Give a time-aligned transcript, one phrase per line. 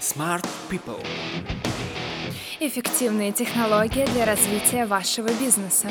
[0.00, 1.04] Smart People.
[2.58, 5.88] Эффективные технологии для развития вашего бизнеса.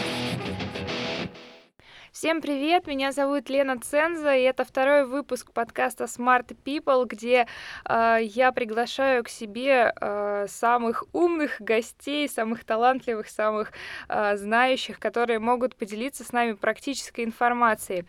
[2.20, 7.48] Всем привет, меня зовут Лена Ценза, и это второй выпуск подкаста Smart People, где
[7.86, 13.72] э, я приглашаю к себе э, самых умных гостей, самых талантливых, самых
[14.10, 18.04] э, знающих, которые могут поделиться с нами практической информацией.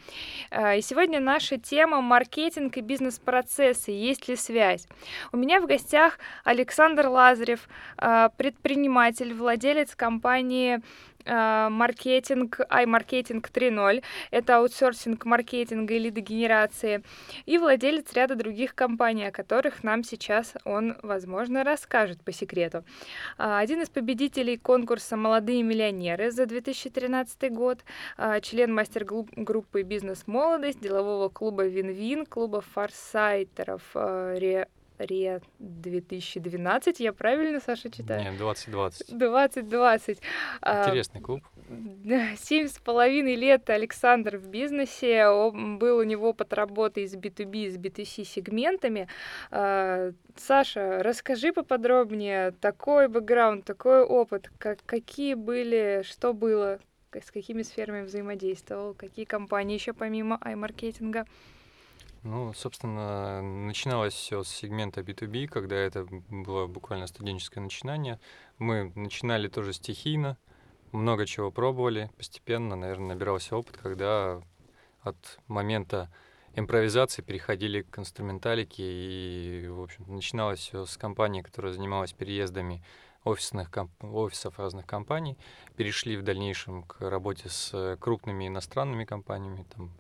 [0.51, 3.93] Э, и сегодня наша тема маркетинг и бизнес-процессы.
[3.93, 4.89] Есть ли связь?
[5.31, 10.83] У меня в гостях Александр Лазарев, э, предприниматель, владелец компании
[11.27, 17.03] маркетинг, iMarketing 3.0, это аутсорсинг маркетинга и лидогенерации,
[17.47, 22.85] и владелец ряда других компаний, о которых нам сейчас он, возможно, расскажет по секрету.
[23.39, 27.85] А, один из победителей конкурса «Молодые миллионеры» за 2013 год,
[28.17, 34.39] а, член мастер-группы «Бизнес-молодость», делового клуба «Вин-Вин», клуба форсайтеров э,
[35.01, 38.23] Ре 2012, я правильно, Саша, читаю?
[38.23, 39.17] Нет, 2020.
[39.17, 40.19] 2020.
[40.61, 41.41] А, Интересный клуб.
[42.37, 47.71] Семь с половиной лет Александр в бизнесе, он, был у него под работой с B2B,
[47.71, 49.09] с B2C сегментами.
[49.51, 56.79] А, Саша, расскажи поподробнее такой бэкграунд, такой опыт, как, какие были, что было,
[57.13, 61.25] с какими сферами взаимодействовал, какие компании еще помимо ай-маркетинга?
[62.23, 68.21] Ну, собственно, начиналось все с сегмента B2B, когда это было буквально студенческое начинание.
[68.59, 70.37] Мы начинали тоже стихийно,
[70.93, 74.43] много чего пробовали, постепенно, наверное, набирался опыт, когда
[75.01, 76.13] от момента
[76.55, 82.85] импровизации переходили к инструменталике, и, в общем начиналось все с компании, которая занималась переездами
[83.25, 85.39] офисных комп- офисов разных компаний,
[85.77, 89.91] перешли в дальнейшем к работе с крупными иностранными компаниями, там,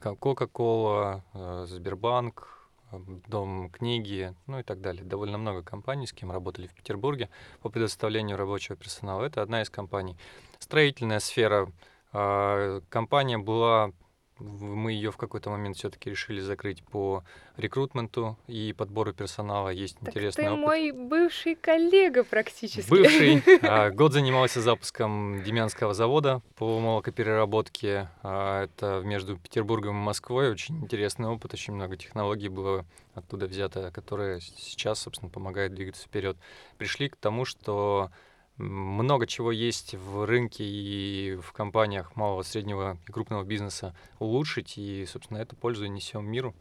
[0.00, 2.48] Coca-Cola, э, Сбербанк,
[2.92, 5.04] э, Дом книги, ну и так далее.
[5.04, 7.28] Довольно много компаний, с кем работали в Петербурге
[7.60, 9.24] по предоставлению рабочего персонала.
[9.24, 10.16] Это одна из компаний.
[10.58, 11.70] Строительная сфера.
[12.12, 13.92] А, компания была
[14.38, 17.24] мы ее в какой-то момент все-таки решили закрыть по
[17.56, 19.70] рекрутменту и подбору персонала.
[19.70, 20.64] Есть так интересный ты опыт.
[20.64, 22.88] мой бывший коллега практически.
[22.88, 23.42] Бывший.
[23.62, 28.08] А, год занимался запуском Демянского завода по молокопереработке.
[28.22, 30.50] А, это между Петербургом и Москвой.
[30.50, 36.36] Очень интересный опыт, очень много технологий было оттуда взято, которые сейчас, собственно, помогают двигаться вперед.
[36.78, 38.10] Пришли к тому, что
[38.58, 45.06] много чего есть в рынке и в компаниях малого, среднего и крупного бизнеса улучшить, и,
[45.06, 46.54] собственно, эту пользу несем миру.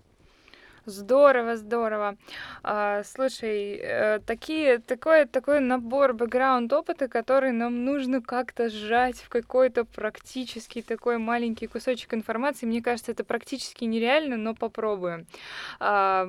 [0.88, 2.16] Здорово, здорово.
[2.64, 9.28] А, слушай, э, такие, такой, такой набор бэкграунд опыта, который нам нужно как-то сжать в
[9.28, 12.68] какой-то практически такой маленький кусочек информации.
[12.68, 15.28] Мне кажется, это практически нереально, но попробуем.
[15.81, 16.25] А,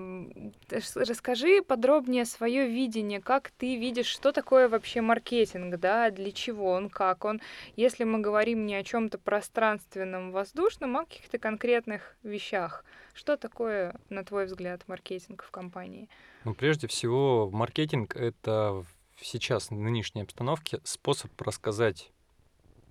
[0.96, 6.90] расскажи подробнее свое видение, как ты видишь, что такое вообще маркетинг, да, для чего он,
[6.90, 7.40] как он.
[7.76, 12.84] Если мы говорим не о чем-то пространственном, воздушном, а о каких-то конкретных вещах.
[13.18, 16.08] Что такое, на твой взгляд, маркетинг в компании?
[16.44, 18.84] Ну, прежде всего, маркетинг— это
[19.20, 22.12] сейчас, в нынешней обстановке, способ рассказать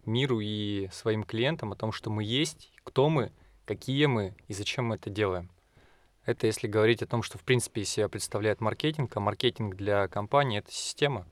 [0.05, 3.31] миру и своим клиентам о том, что мы есть, кто мы,
[3.63, 5.49] какие мы и зачем мы это делаем.
[6.25, 10.09] Это если говорить о том, что в принципе из себя представляет маркетинг, а маркетинг для
[10.09, 11.25] компании— это система.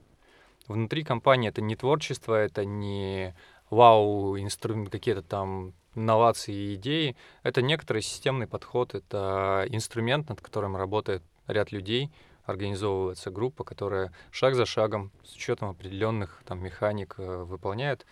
[0.68, 3.36] Внутри компании это не творчество, это не
[3.68, 7.16] вау, инструмент, какие-то там инновации и идеи.
[7.42, 12.10] Это некоторый системный подход, это инструмент, над которым работает ряд людей,
[12.44, 18.06] организовывается группа, которая шаг за шагом, с учетом определенных там, механик, э, выполняет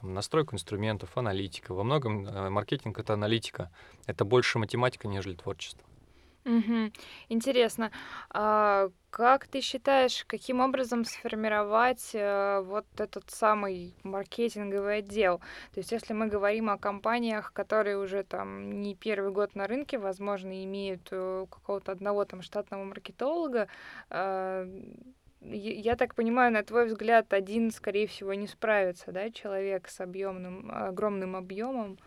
[0.00, 1.74] там, настройку инструментов, аналитика.
[1.74, 3.70] Во многом э, маркетинг— это аналитика.
[4.06, 5.86] Это больше математика, нежели творчество.
[6.46, 6.92] Угу.
[7.30, 7.90] Интересно,
[8.28, 15.38] а как ты считаешь, каким образом сформировать э, вот этот самый маркетинговый отдел?
[15.72, 19.98] То есть, если мы говорим о компаниях, которые уже там не первый год на рынке,
[19.98, 23.68] возможно, имеют э, какого-то одного там штатного маркетолога,
[24.10, 24.68] э,
[25.40, 30.70] я так понимаю, на твой взгляд, один, скорее всего, не справится, да, человек с объемным,
[30.70, 31.98] огромным объемом.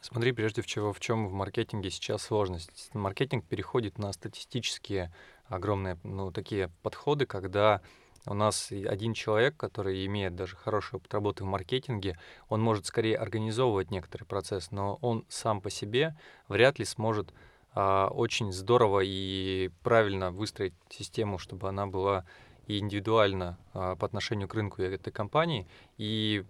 [0.00, 2.90] Смотри, прежде всего, в чем в маркетинге сейчас сложность.
[2.94, 5.12] Маркетинг переходит на статистические
[5.46, 7.82] огромные, ну, такие подходы, когда
[8.26, 12.18] у нас один человек, который имеет даже хороший опыт работы в маркетинге,
[12.48, 16.16] он может скорее организовывать некоторый процесс, но он сам по себе
[16.48, 17.32] вряд ли сможет
[17.72, 22.24] а, очень здорово и правильно выстроить систему, чтобы она была
[22.66, 25.66] и индивидуально а, по отношению к рынку этой компании,
[25.96, 26.44] и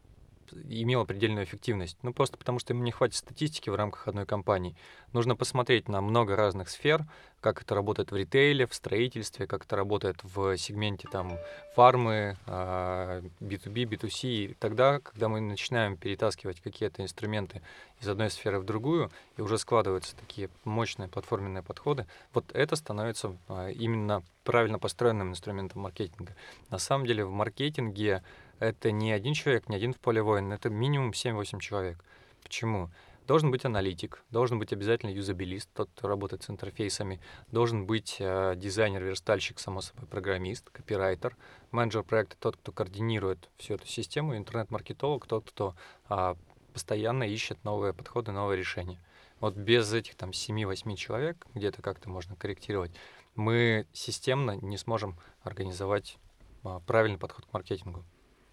[0.69, 1.97] имело предельную эффективность.
[2.03, 4.77] Ну, просто потому что ему не хватит статистики в рамках одной компании.
[5.13, 7.05] Нужно посмотреть на много разных сфер,
[7.41, 11.39] как это работает в ритейле, в строительстве, как это работает в сегменте там
[11.75, 14.29] фармы, B2B, а, B2C.
[14.29, 17.63] И тогда, когда мы начинаем перетаскивать какие-то инструменты
[18.01, 23.37] из одной сферы в другую, и уже складываются такие мощные платформенные подходы, вот это становится
[23.49, 26.35] а, именно правильно построенным инструментом маркетинга.
[26.71, 28.23] На самом деле в маркетинге
[28.61, 32.05] это не один человек, не один в поле воин, это минимум 7-8 человек.
[32.43, 32.91] Почему?
[33.27, 37.21] Должен быть аналитик, должен быть обязательно юзабилист, тот, кто работает с интерфейсами,
[37.53, 41.37] должен быть э, дизайнер, верстальщик, само собой, программист, копирайтер,
[41.71, 45.75] менеджер проекта, тот, кто координирует всю эту систему, интернет-маркетолог, тот, кто
[46.09, 46.35] э,
[46.73, 49.01] постоянно ищет новые подходы, новые решения.
[49.39, 52.91] Вот без этих там 7-8 человек, где-то как-то можно корректировать,
[53.37, 56.19] мы системно не сможем организовать
[56.65, 58.05] э, правильный подход к маркетингу.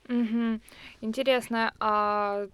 [0.09, 0.59] Угу.
[1.01, 2.47] Интересно, а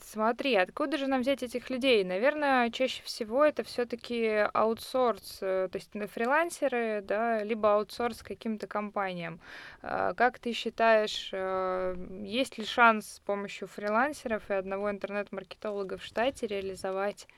[0.00, 2.02] Смотри, откуда же нам взять этих людей?
[2.04, 8.66] Наверное, чаще всего это все-таки аутсорс, э, то есть на фрилансеры, да, либо аутсорс каким-то
[8.66, 9.40] компаниям.
[9.82, 16.04] А, как ты считаешь, э, есть ли шанс с помощью фрилансеров и одного интернет-маркетолога в
[16.04, 17.28] штате реализовать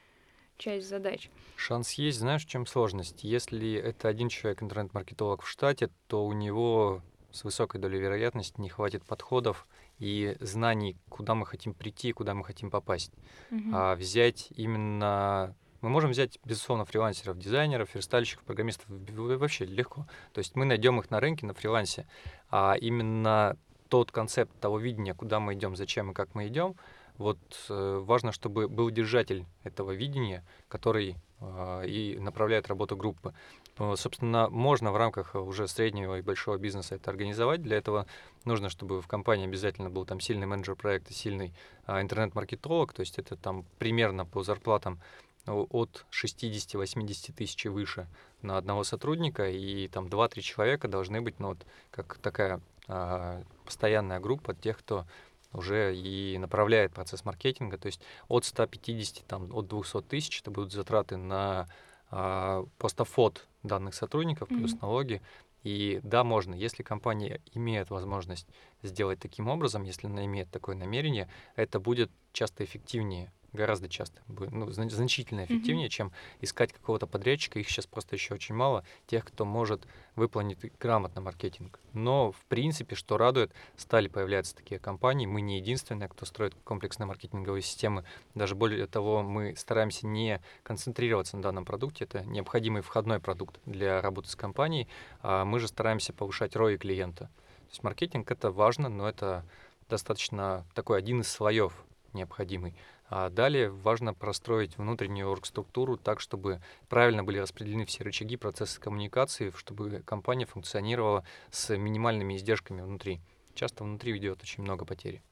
[0.56, 1.30] часть задач?
[1.56, 2.18] Шанс есть.
[2.18, 3.24] Знаешь, в чем сложность?
[3.24, 8.68] Если это один человек интернет-маркетолог в штате, то у него с высокой долей вероятности не
[8.68, 9.66] хватит подходов
[9.98, 13.12] и знаний, куда мы хотим прийти, куда мы хотим попасть.
[13.50, 13.70] Mm-hmm.
[13.72, 15.54] А взять именно...
[15.80, 20.06] Мы можем взять, безусловно, фрилансеров, дизайнеров, верстальщиков, программистов вообще легко.
[20.32, 22.08] То есть мы найдем их на рынке, на фрилансе.
[22.50, 23.56] А именно
[23.88, 26.74] тот концепт того видения, куда мы идем, зачем и как мы идем,
[27.16, 27.38] вот
[27.68, 33.34] э, важно, чтобы был держатель этого видения, который э, и направляет работу группы.
[33.78, 37.62] Но, собственно, можно в рамках уже среднего и большого бизнеса это организовать.
[37.62, 38.06] Для этого
[38.44, 41.52] нужно, чтобы в компании обязательно был там сильный менеджер проекта, сильный
[41.86, 45.00] э, интернет-маркетолог, то есть это там примерно по зарплатам
[45.46, 48.06] от 60-80 тысяч выше
[48.42, 54.20] на одного сотрудника, и там 2-3 человека должны быть, ну вот, как такая а, постоянная
[54.20, 55.06] группа тех, кто
[55.52, 57.78] уже и направляет процесс маркетинга.
[57.78, 61.68] То есть от 150, там, от 200 тысяч это будут затраты на а,
[62.10, 64.82] просто фот данных сотрудников плюс mm-hmm.
[64.82, 65.22] налоги.
[65.64, 68.46] И да, можно, если компания имеет возможность
[68.82, 74.70] сделать таким образом, если она имеет такое намерение, это будет часто эффективнее гораздо часто, ну,
[74.70, 75.90] значительно эффективнее, mm-hmm.
[75.90, 77.58] чем искать какого-то подрядчика.
[77.58, 79.86] Их сейчас просто еще очень мало, тех, кто может
[80.16, 81.80] выполнить грамотно маркетинг.
[81.92, 85.26] Но, в принципе, что радует, стали появляться такие компании.
[85.26, 88.04] Мы не единственные, кто строит комплексные маркетинговые системы.
[88.34, 92.04] Даже более того, мы стараемся не концентрироваться на данном продукте.
[92.04, 94.88] Это необходимый входной продукт для работы с компанией.
[95.22, 97.24] А мы же стараемся повышать ROI клиента.
[97.24, 99.44] То есть маркетинг— это важно, но это
[99.88, 101.72] достаточно такой один из слоев
[102.12, 102.74] необходимый.
[103.10, 109.52] А далее важно простроить внутреннюю оргструктуру так, чтобы правильно были распределены все рычаги, процессы коммуникации,
[109.56, 113.20] чтобы компания функционировала с минимальными издержками внутри.
[113.54, 115.22] Часто внутри идет очень много потерь.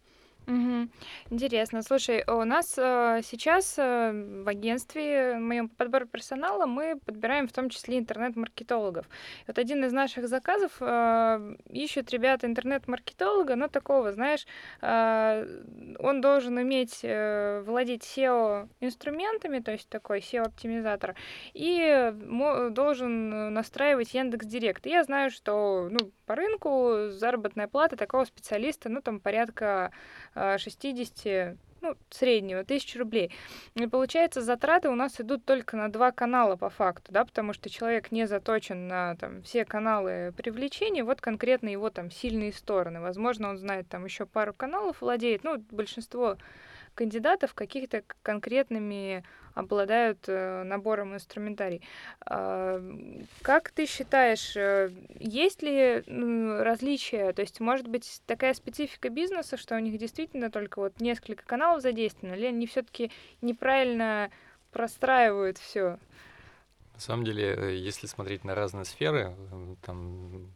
[0.46, 0.92] Мгм.
[1.30, 1.82] Интересно.
[1.82, 4.12] Слушай, у нас э, сейчас э,
[4.44, 9.08] в агентстве, моем подборе персонала, мы подбираем в том числе интернет-маркетологов.
[9.48, 14.46] Вот один из наших заказов э, ищут ребята интернет-маркетолога, но такого, знаешь,
[14.82, 21.16] э, он должен уметь э, владеть SEO-инструментами, то есть такой SEO-оптимизатор,
[21.54, 24.86] и мо- должен настраивать Яндекс Директ.
[24.86, 29.90] И я знаю, что ну, по рынку заработная плата такого специалиста, ну, там порядка
[30.58, 33.32] 60, а, ну, среднего, 1000 рублей.
[33.74, 37.70] И получается, затраты у нас идут только на два канала по факту, да, потому что
[37.70, 43.00] человек не заточен на там, все каналы привлечения, вот конкретно его там сильные стороны.
[43.00, 46.36] Возможно, он знает там еще пару каналов, владеет, ну, большинство
[46.94, 49.22] кандидатов каких-то конкретными
[49.56, 51.82] обладают э, набором инструментарий.
[52.30, 52.80] Э,
[53.42, 56.04] как ты считаешь, э, есть ли
[56.62, 57.32] различия?
[57.32, 61.82] То есть, может быть, такая специфика бизнеса, что у них действительно только вот несколько каналов
[61.82, 63.10] задействовано, или они все-таки
[63.40, 64.30] неправильно
[64.72, 65.98] простраивают все?
[66.94, 69.34] На самом деле, э, если смотреть на разные сферы,
[69.82, 70.50] там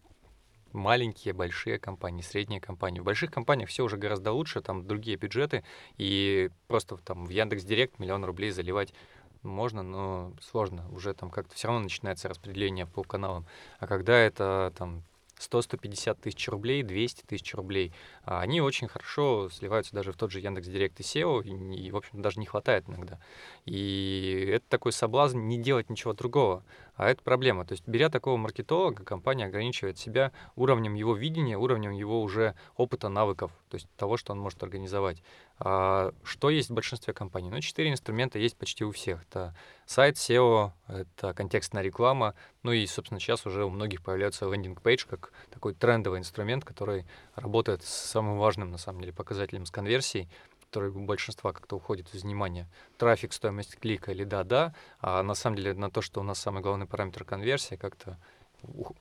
[0.72, 3.00] маленькие, большие компании, средние компании.
[3.00, 5.64] В больших компаниях все уже гораздо лучше, там другие бюджеты,
[5.96, 8.94] и просто там в Яндекс Директ миллион рублей заливать
[9.42, 10.84] можно, но сложно.
[10.92, 13.46] Уже там как-то все равно начинается распределение по каналам.
[13.78, 15.02] А когда это там
[15.40, 17.92] 100-150 тысяч рублей, 200 тысяч рублей.
[18.24, 21.96] А они очень хорошо сливаются даже в тот же Яндекс Директ и SEO, и, в
[21.96, 23.18] общем даже не хватает иногда.
[23.64, 26.62] И это такой соблазн не делать ничего другого.
[26.94, 27.64] А это проблема.
[27.64, 33.08] То есть, беря такого маркетолога, компания ограничивает себя уровнем его видения, уровнем его уже опыта,
[33.08, 35.22] навыков, то есть того, что он может организовать.
[35.62, 37.50] А, что есть в большинстве компаний?
[37.50, 39.22] Ну, четыре инструмента есть почти у всех.
[39.28, 44.83] Это сайт, SEO, это контекстная реклама, ну и, собственно, сейчас уже у многих появляется landing
[44.83, 49.70] page как такой трендовый инструмент, который работает с самым важным, на самом деле, показателем с
[49.70, 50.30] конверсией,
[50.70, 52.66] который у большинства как-то уходит из внимания.
[52.96, 56.62] Трафик, стоимость клика или да-да, а на самом деле на то, что у нас самый
[56.62, 58.18] главный параметр конверсия, как-то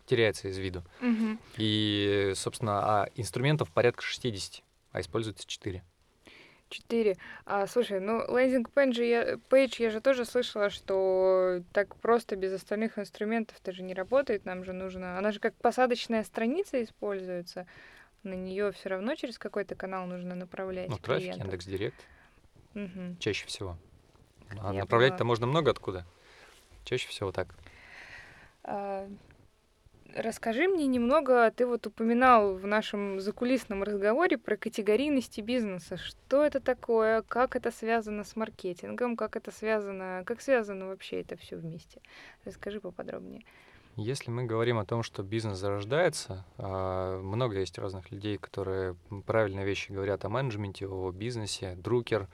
[0.08, 0.84] теряется из виду.
[1.00, 1.40] Мгм.
[1.56, 5.84] И, собственно, а инструментов порядка 60, а используется 4.
[6.70, 7.18] Четыре.
[7.46, 12.54] А, слушай, ну, лендинг пейдж я, пейдж я же тоже слышала, что так просто без
[12.54, 14.46] остальных инструментов-то же не работает.
[14.46, 15.18] Нам же нужно...
[15.18, 17.66] Она же как посадочная страница используется.
[18.22, 21.36] На нее все равно через какой-то канал нужно направлять Ну, трафик.
[21.38, 22.06] Яндекс Директ
[22.76, 23.18] Мгм.
[23.18, 23.78] чаще всего.
[24.62, 26.06] А направлять-то можно много откуда.
[26.84, 27.48] Чаще всего так.
[28.64, 29.08] А,
[30.16, 35.98] Расскажи мне немного, ты вот упоминал в нашем закулисном разговоре про категорийности бизнеса.
[35.98, 41.38] Что это такое, как это связано с маркетингом, как это связано, как связано вообще это
[41.38, 42.02] все вместе?
[42.44, 43.44] Расскажи поподробнее.
[43.96, 49.66] Если мы говорим о том, что бизнес зарождается, а, много есть разных людей, которые правильные
[49.66, 51.76] вещи говорят о менеджменте, о бизнесе.
[51.76, 52.28] Друкер,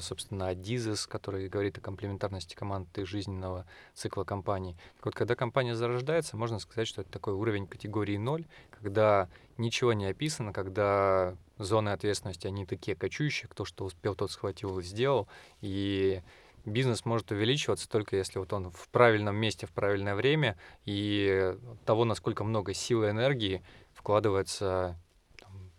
[0.00, 4.76] собственно, Адизес, который говорит о комплементарности команд и жизненного цикла компании.
[4.96, 9.28] Так вот, когда компания зарождается, можно сказать, что это такой уровень категории 0, когда
[9.58, 14.82] ничего не описано, когда зоны ответственности, они такие кочующие, кто что успел, тот схватил и
[14.82, 15.28] сделал,
[15.60, 16.22] и
[16.64, 22.04] бизнес может увеличиваться только если вот он в правильном месте в правильное время, и того,
[22.04, 24.98] насколько много сил и энергии вкладывается
[25.38, 25.70] там,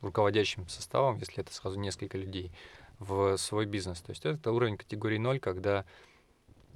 [0.00, 2.52] руководящим составом, если это сразу несколько людей,
[3.00, 4.00] в свой бизнес.
[4.00, 5.84] То есть это уровень категории 0, когда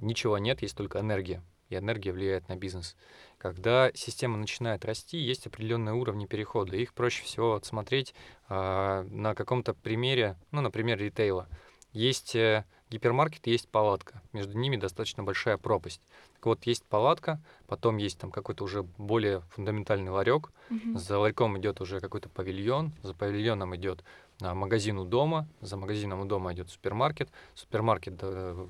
[0.01, 2.97] ничего нет, есть только энергия, и энергия влияет на бизнес.
[3.37, 6.75] Когда система начинает расти, есть определенные уровни перехода.
[6.75, 8.13] Их проще всего отсмотреть
[8.49, 11.47] а, на каком-то примере, ну, например, ритейла.
[11.93, 14.21] Есть э, гипермаркет, есть палатка.
[14.33, 16.01] Между ними достаточно большая пропасть.
[16.33, 20.51] Так вот, есть палатка, потом есть там какой-то уже более фундаментальный ларек.
[20.69, 20.97] Мгм.
[20.97, 24.03] За ларьком идет уже какой-то павильон, за павильоном идет
[24.41, 28.67] магазин у дома, за магазином у дома идет супермаркет, супермаркет э,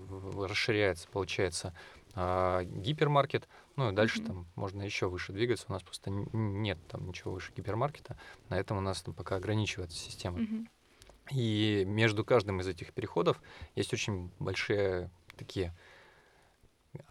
[0.47, 1.73] расширяется, получается,
[2.13, 4.27] а, гипермаркет, ну и дальше Мгм.
[4.27, 8.17] там можно еще выше двигаться, у нас просто нет там ничего выше гипермаркета,
[8.49, 10.39] на этом у нас там пока ограничивается система.
[10.39, 10.69] Мгм.
[11.31, 13.41] И между каждым из этих переходов
[13.73, 15.75] есть очень большие такие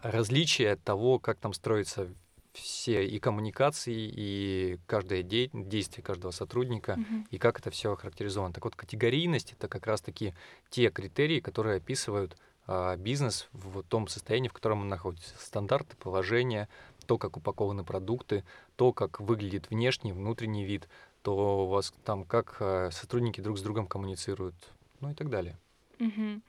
[0.01, 2.07] различия того, как там строятся
[2.55, 7.27] все и коммуникации, и каждое де- действие каждого сотрудника, Мгм.
[7.29, 8.53] и как это все охарактеризовано.
[8.53, 10.33] Так вот, категорийность это как раз-таки
[10.69, 15.35] те критерии, которые описывают а, бизнес в том состоянии, в котором он находится.
[15.37, 16.67] Стандарты, положения,
[17.05, 18.43] то, как упакованы продукты,
[18.75, 20.89] то, как выглядит внешний, внутренний вид,
[21.21, 24.55] то у вас там как а, сотрудники друг с другом коммуницируют,
[24.99, 25.59] ну и так далее.
[25.99, 26.41] Мгм.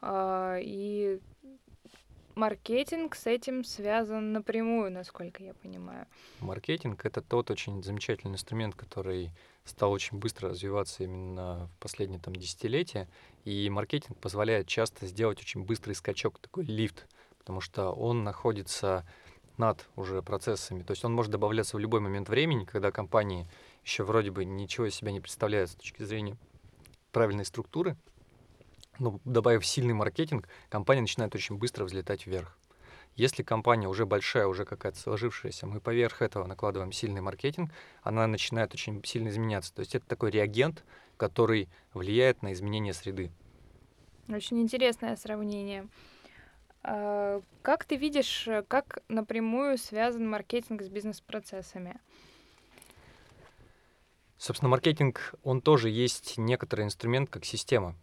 [0.00, 1.18] А, И
[2.38, 6.06] маркетинг с этим связан напрямую, насколько я понимаю.
[6.40, 9.32] Маркетинг это тот очень замечательный инструмент, который
[9.64, 13.08] стал очень быстро развиваться именно в последние там десятилетия.
[13.44, 17.06] И маркетинг позволяет часто сделать очень быстрый скачок, такой лифт,
[17.38, 19.04] потому что он находится
[19.56, 20.84] над уже процессами.
[20.84, 23.48] То есть он может добавляться в любой момент времени, когда компании
[23.84, 26.36] еще вроде бы ничего из себя не представляют с точки зрения
[27.10, 27.96] правильной структуры.
[28.98, 32.58] Но добавив сильный маркетинг, компания начинает очень быстро взлетать вверх.
[33.14, 38.74] Если компания уже большая, уже какая-то сложившаяся, мы поверх этого накладываем сильный маркетинг, она начинает
[38.74, 39.74] очень сильно изменяться.
[39.74, 40.84] То есть это такой реагент,
[41.16, 43.32] который влияет на изменение среды.
[44.28, 45.88] Очень интересное сравнение.
[46.82, 51.98] А, Как ты видишь, как напрямую связан маркетинг с бизнес-процессами?
[54.36, 57.96] Собственно, маркетинг, он тоже есть некоторый инструмент как система.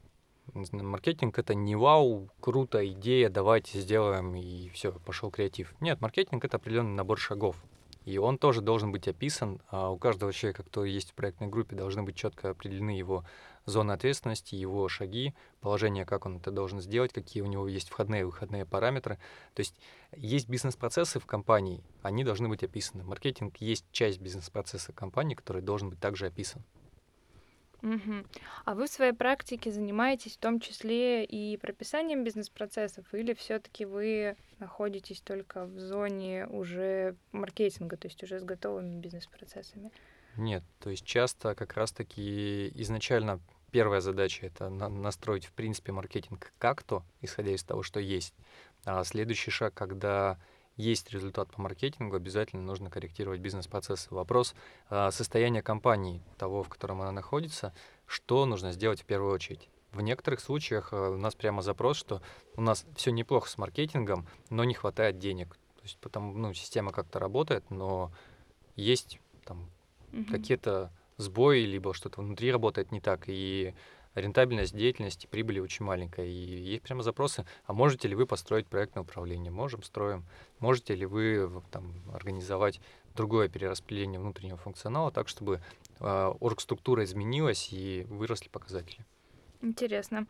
[0.54, 5.74] Маркетинг это не вау, круто, идея, давайте сделаем и все, пошел креатив.
[5.80, 7.58] Нет, маркетинг это определенный набор шагов.
[8.06, 9.60] И он тоже должен быть описан.
[9.70, 13.26] А у каждого человека, кто есть в проектной группе, должны быть четко определены его
[13.66, 18.22] зоны ответственности, его шаги, положение, как он это должен сделать, какие у него есть входные
[18.22, 19.18] и выходные параметры.
[19.56, 19.76] То есть
[20.16, 23.04] есть бизнес-процессы в компании, они должны быть описаны.
[23.04, 26.64] Маркетинг есть часть бизнес-процесса компании, который должен быть также описан.
[27.86, 28.26] Мгм.
[28.66, 34.36] А вы в своей практике занимаетесь в том числе и прописанием бизнес-процессов, или все-таки вы
[34.58, 39.92] находитесь только в зоне уже маркетинга, то есть уже с готовыми бизнес-процессами?
[40.36, 43.40] Нет, то есть часто как раз-таки изначально
[43.70, 48.34] первая задача это на- настроить в принципе маркетинг как-то, исходя из того, что есть.
[48.86, 50.40] А следующий шаг, когда
[50.78, 54.14] есть результат по маркетингу, обязательно нужно корректировать бизнес-процессы.
[54.14, 54.56] Вопрос
[54.90, 57.74] а, состояния компании, того, в котором она находится,
[58.06, 59.70] что нужно сделать в первую очередь.
[59.92, 62.22] В некоторых случаях э, у нас прямо запрос, что
[62.58, 65.56] у нас все неплохо с маркетингом, но не хватает денег.
[65.78, 68.12] То есть потом, ну, система как-то работает, но
[68.76, 69.70] есть там
[70.12, 70.26] Мгм.
[70.26, 73.74] какие-то сбои, либо что-то внутри работает не так, и
[74.16, 76.26] рентабельность деятельности, прибыли очень маленькая.
[76.26, 79.52] И есть прямо запросы, а можете ли вы построить проектное управление?
[79.52, 80.26] Можем, строим.
[80.60, 82.80] Можете ли вы там, организовать
[83.16, 85.62] другое перераспределение внутреннего функционала так, чтобы
[86.00, 89.06] э, оргструктура изменилась и выросли показатели?
[89.62, 90.28] Интересно.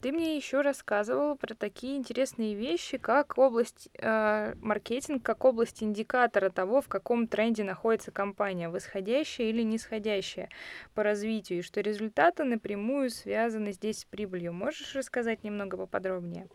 [0.00, 6.50] Ты мне еще рассказывал про такие интересные вещи, как область э, маркетинг, как область индикатора
[6.50, 10.48] того, в каком тренде находится компания, восходящая или нисходящая
[10.94, 14.52] по развитию, и что результаты напрямую связаны здесь с прибылью.
[14.52, 16.48] Можешь рассказать немного поподробнее?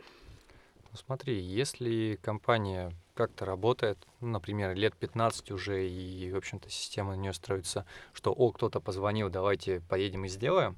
[0.92, 7.16] Ну, смотри, если компания как-то работает, ну, например, лет 15 уже, и, в общем-то, система
[7.16, 10.78] на нее строится, что, о, кто-то позвонил, давайте поедем и сделаем,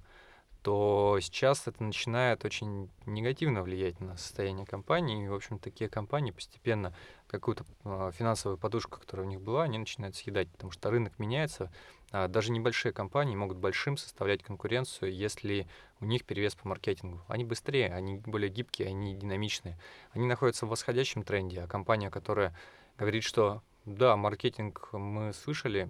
[0.61, 5.25] то сейчас это начинает очень негативно влиять на состояние компании.
[5.25, 6.93] И, в общем, такие компании постепенно
[7.27, 11.71] какую-то а, финансовую подушку, которая у них была, они начинают съедать, потому что рынок меняется.
[12.11, 15.67] А даже небольшие компании могут большим составлять конкуренцию, если
[16.01, 17.21] у них перевес по маркетингу.
[17.27, 19.77] Они быстрее, они более гибкие, они динамичные.
[20.11, 22.55] Они находятся в восходящем тренде, а компания, которая
[22.97, 25.89] говорит, что да, маркетинг мы слышали,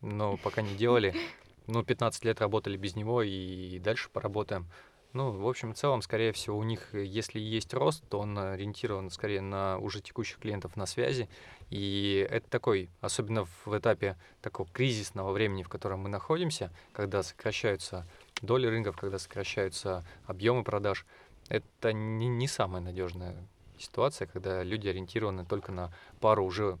[0.00, 1.14] но пока не делали,
[1.66, 4.66] ну, 15 лет работали без него и дальше поработаем.
[5.12, 8.38] Ну, в общем, в целом, скорее всего, у них, э, если есть рост, то он
[8.38, 11.28] ориентирован скорее на уже текущих клиентов на связи.
[11.68, 18.06] И это такой, особенно в этапе такого кризисного времени, в котором мы находимся, когда сокращаются
[18.40, 21.04] доли рынков, когда сокращаются объемы продаж,
[21.48, 23.34] это не, не самая надежная
[23.78, 26.78] ситуация, когда люди ориентированы только на пару уже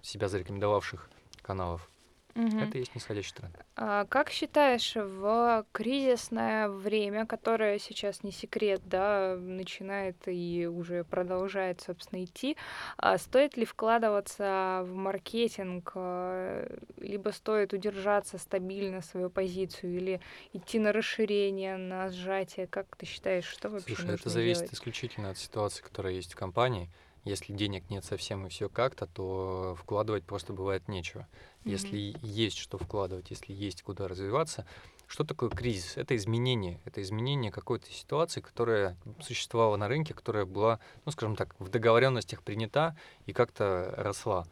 [0.00, 1.10] себя зарекомендовавших
[1.42, 1.90] каналов.
[2.36, 2.60] Мгм.
[2.60, 3.56] Это и есть нисходящий тренд.
[3.78, 11.82] А как считаешь, в кризисное время, которое сейчас не секрет, да, начинает и уже продолжает,
[11.82, 12.56] собственно, идти,
[12.96, 16.66] а стоит ли вкладываться в маркетинг, а,
[16.96, 20.20] либо стоит удержаться стабильно свою позицию, или
[20.54, 22.66] идти на расширение, на сжатие?
[22.66, 24.72] Как ты считаешь, что вообще Слушай, это нужно зависит делать?
[24.72, 26.90] исключительно от ситуации, которая есть в компании.
[27.26, 31.26] Если денег нет совсем и все как-то, то вкладывать просто бывает нечего.
[31.64, 31.72] Мгм.
[31.72, 34.64] Если есть что вкладывать, если есть куда развиваться,
[35.08, 35.96] что такое кризис?
[35.96, 36.80] Это изменение.
[36.84, 42.44] Это изменение какой-то ситуации, которая существовала на рынке, которая была, ну, скажем так, в договоренностях
[42.44, 44.46] принята и как-то росла.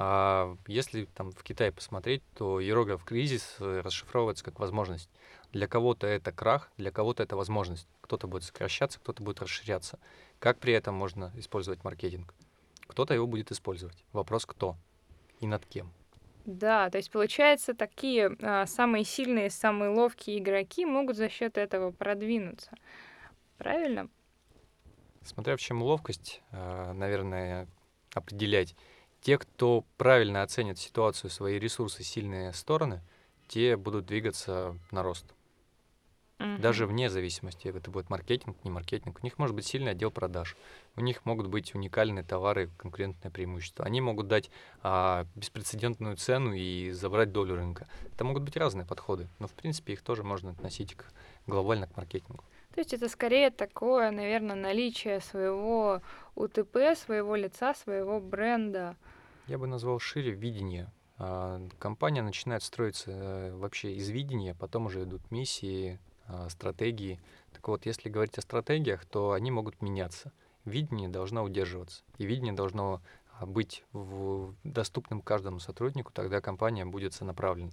[0.00, 5.10] А если там в Китае посмотреть, то иероглиф кризис расшифровывается как возможность.
[5.52, 7.88] Для кого-то это крах, для кого-то это возможность.
[8.00, 9.98] Кто-то будет сокращаться, кто-то будет расширяться.
[10.38, 12.32] Как при этом можно использовать маркетинг?
[12.86, 14.04] Кто-то его будет использовать.
[14.12, 14.76] Вопрос кто
[15.40, 15.92] и над кем.
[16.46, 21.90] Да, то есть получается, такие а, самые сильные, самые ловкие игроки могут за счет этого
[21.90, 22.70] продвинуться.
[23.56, 24.08] Правильно?
[25.24, 27.66] Смотря в чем ловкость, э, наверное,
[28.14, 28.76] определять.
[29.28, 33.02] Те, кто правильно оценит ситуацию, свои ресурсы, сильные стороны,
[33.46, 35.26] те будут двигаться на рост.
[36.38, 36.94] Даже Мгм.
[36.94, 39.18] вне зависимости, это будет маркетинг, не маркетинг.
[39.20, 40.56] У них может быть сильный отдел продаж.
[40.96, 43.84] У них могут быть уникальные товары, конкурентное преимущество.
[43.84, 44.50] Они могут дать
[44.82, 47.86] а, беспрецедентную цену и забрать долю рынка.
[48.14, 51.04] Это могут быть разные подходы, но в принципе их тоже можно относить к,
[51.46, 52.42] глобально к маркетингу.
[52.74, 56.00] То есть это скорее такое, наверное, наличие своего
[56.34, 58.96] УТП, своего лица, своего бренда.
[59.48, 60.92] Я бы назвал шире видение.
[61.16, 67.18] А, Компания начинает строиться э, вообще из видения, потом уже идут миссии, а, стратегии.
[67.52, 70.32] Так вот, если говорить о стратегиях, то они могут меняться.
[70.66, 72.02] Видение должно удерживаться.
[72.18, 73.00] И видение должно
[73.38, 77.72] а, быть в- доступным каждому сотруднику, тогда компания будет сонаправлена.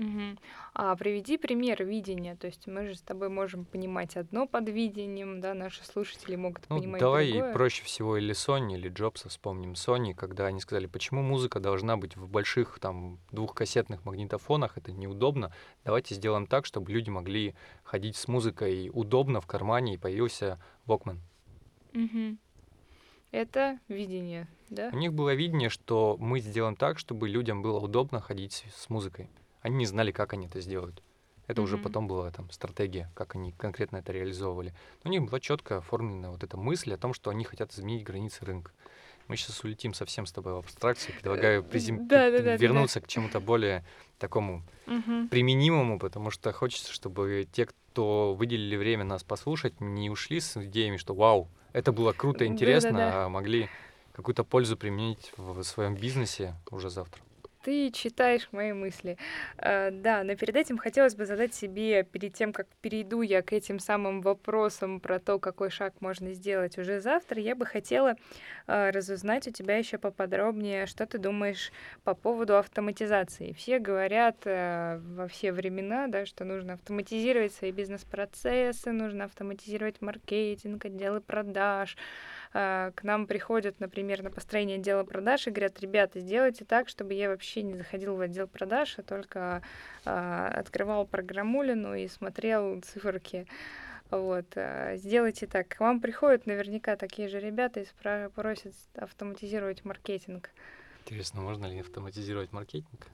[0.00, 0.38] Мгм.
[0.72, 2.34] А приведи пример видения.
[2.34, 6.64] То есть мы же с тобой можем понимать одно под видением, да, наши слушатели могут
[6.70, 7.52] Ну, понимать давай другое.
[7.52, 9.72] проще всего или Sony, или Джобса вспомним.
[9.72, 15.52] Sony, когда они сказали, почему музыка должна быть в больших там двухкассетных магнитофонах, это неудобно.
[15.84, 21.18] Давайте сделаем так, чтобы люди могли ходить с музыкой удобно в кармане, и появился Walkman.
[21.92, 22.38] Мгм.
[23.32, 24.88] Это видение, да?
[24.94, 28.88] У них было видение, что мы сделаем так, чтобы людям было удобно ходить с, с
[28.88, 29.28] музыкой.
[29.62, 31.02] Они не знали, как они это сделают.
[31.46, 31.84] Это уже Мгм.
[31.84, 34.72] потом была там стратегия, как они конкретно это реализовывали.
[35.02, 38.04] Но у них была четко оформлена вот эта мысль о том, что они хотят изменить
[38.04, 38.70] границы рынка.
[39.26, 41.14] Мы сейчас улетим совсем с тобой в абстракцию.
[41.14, 42.56] Предлагаю призем- да-да-да-да-да.
[42.56, 43.84] вернуться к чему-то более
[44.18, 45.28] такому Мгм.
[45.28, 50.96] применимому, потому что хочется, чтобы те, кто выделили время нас послушать, не ушли с идеями,
[50.96, 52.52] что вау, это было круто, Да-да-да.
[52.54, 53.68] интересно, а могли
[54.12, 57.22] какую-то пользу применить в своем бизнесе уже завтра.
[57.62, 59.18] Ты читаешь мои мысли.
[59.58, 63.52] Э, да, но перед этим хотелось бы задать себе, перед тем, как перейду я к
[63.52, 68.16] этим самым вопросам про то, какой шаг можно сделать уже завтра, я бы хотела
[68.66, 71.70] э, разузнать у тебя еще поподробнее, что ты думаешь
[72.02, 73.52] по поводу автоматизации.
[73.52, 80.86] Все говорят э, во все времена, да, что нужно автоматизировать свои бизнес-процессы, нужно автоматизировать маркетинг,
[80.86, 86.64] отделы продаж, а, к нам приходят, например, на построение отдела продаж и говорят, ребята, сделайте
[86.64, 89.62] так, чтобы я вообще не заходил в отдел продаж, а только
[90.04, 93.46] а, открывал программулину и смотрел циферки.
[94.10, 95.68] Вот, а, сделайте так.
[95.68, 100.50] К вам приходят наверняка такие же ребята и спра- просят автоматизировать маркетинг.
[101.04, 103.06] Интересно, можно ли автоматизировать маркетинг?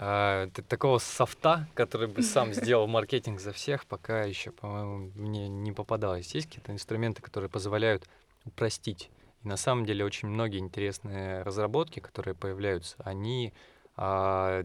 [0.00, 5.72] А, такого софта, который бы сам сделал маркетинг за всех, пока еще, по-моему, мне не
[5.72, 6.34] попадалось.
[6.34, 8.08] Есть какие-то инструменты, которые позволяют
[8.48, 9.10] упростить.
[9.44, 13.52] И на самом деле очень многие интересные разработки, которые появляются, они
[13.96, 14.64] а,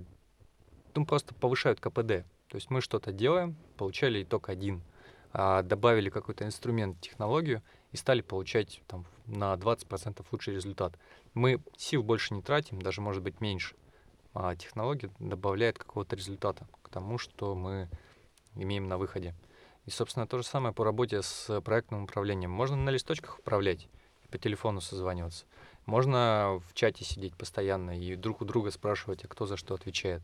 [0.96, 2.26] ну, просто повышают КПД.
[2.48, 4.82] То есть мы что-то делаем, получали итог один,
[5.32, 10.94] а, добавили какой-то инструмент, технологию и стали получать там, на 20% лучший результат.
[11.34, 13.76] Мы сил больше не тратим, даже может быть меньше.
[14.34, 17.90] А технология добавляет какого-то результата к тому, что мы
[18.56, 19.36] имеем на выходе.
[19.86, 22.52] И, собственно, то же самое по работе с проектным управлением.
[22.52, 23.88] Можно на листочках управлять
[24.32, 25.46] по телефону созваниваться.
[25.86, 30.22] Можно в чате сидеть постоянно и друг у друга спрашивать, а кто за что отвечает.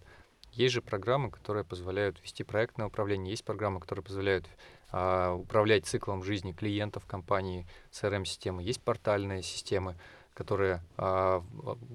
[0.53, 4.47] Есть же программы, которые позволяют вести проектное управление, есть программы, которые позволяют
[4.91, 9.95] а, управлять циклом жизни клиентов компании, CRM-системы, есть портальные системы,
[10.33, 11.43] которые а,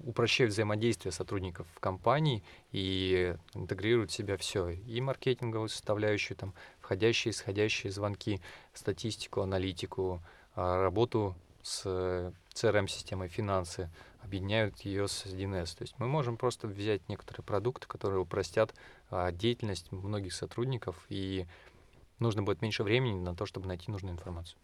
[0.05, 7.33] упрощают взаимодействие сотрудников в компании и интегрируют в себя все, и маркетинговую составляющую, там, входящие,
[7.33, 8.41] исходящие звонки,
[8.75, 10.21] статистику, аналитику,
[10.55, 11.87] а, работу с
[12.55, 13.91] CRM-системой, финансы,
[14.23, 15.77] объединяют ее с 1С.
[15.77, 18.75] То есть мы можем просто взять некоторые продукты, которые упростят
[19.11, 21.47] а, деятельность многих сотрудников, и
[22.19, 24.59] нужно будет меньше времени на то, чтобы найти нужную информацию.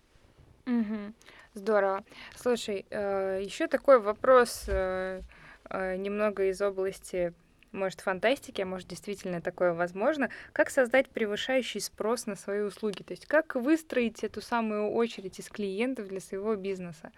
[0.66, 1.14] Угу.
[1.54, 2.04] Здорово.
[2.36, 5.22] Слушай, э, еще такой вопрос э,
[5.70, 7.32] э, немного из области,
[7.72, 10.30] может, фантастики, а может, действительно такое возможно.
[10.52, 13.02] Как создать превышающий спрос на свои услуги?
[13.02, 17.12] То есть как выстроить эту самую очередь из клиентов для своего бизнеса?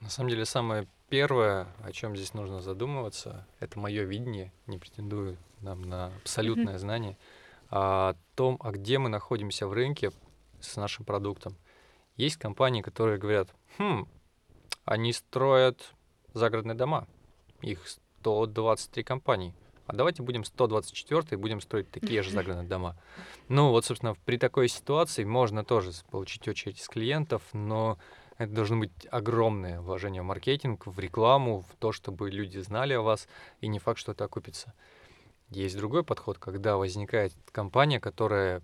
[0.00, 5.36] На самом деле, самое первое, о чем здесь нужно задумываться, это мое видение, не претендую
[5.60, 7.16] нам на абсолютное знание,
[7.70, 10.12] о том, а где мы находимся в рынке
[10.60, 11.56] с нашим продуктом.
[12.16, 14.08] Есть компании, которые говорят, хм,
[14.84, 15.92] они строят
[16.34, 17.06] загородные дома,
[17.60, 17.82] их
[18.26, 19.54] 123 компании,
[19.86, 22.96] а давайте будем 124 и будем строить такие же дома.
[23.48, 27.98] Ну вот, собственно, при такой ситуации можно тоже получить очередь из клиентов, но
[28.36, 33.02] это должно быть огромное вложение в маркетинг, в рекламу, в то, чтобы люди знали о
[33.02, 33.28] вас,
[33.60, 34.74] и не факт, что это окупится.
[35.50, 38.62] Есть другой подход, когда возникает компания, которая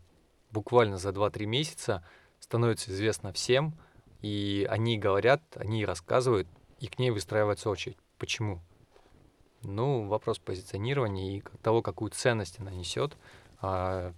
[0.51, 2.05] буквально за 2-3 месяца
[2.41, 3.75] становится известна всем,
[4.21, 6.49] и они говорят, они рассказывают,
[6.81, 7.97] и к ней выстраивается очередь.
[8.19, 8.61] Почему?
[9.63, 13.17] Ну, вопрос позиционирования и того, какую ценность она несет
[13.61, 14.13] а,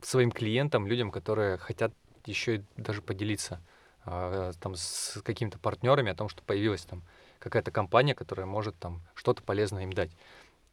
[0.00, 1.92] своим клиентам, людям, которые хотят
[2.24, 3.60] еще и даже поделиться
[4.04, 7.02] а, там с какими-то партнерами о том, что появилась там
[7.38, 10.10] какая-то компания, которая может там что-то полезное им дать.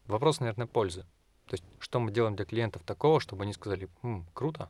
[0.07, 1.01] Вопрос, наверное, пользы.
[1.47, 4.69] То есть, что мы делаем для клиентов такого, чтобы они сказали, М, круто,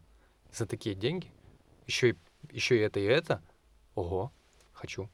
[0.51, 1.31] за такие деньги–
[1.87, 2.15] еще
[2.51, 3.41] еще и это и это,
[3.95, 4.31] ого,
[4.73, 5.09] хочу.